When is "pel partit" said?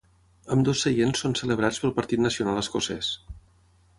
1.83-2.25